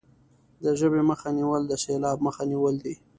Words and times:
د 0.63 0.65
ژبې 0.79 1.01
مخه 1.09 1.29
نیول 1.37 1.63
د 1.67 1.73
سیلاب 1.83 2.17
مخه 2.25 2.43
نیول 2.51 2.75
دي. 2.85 2.95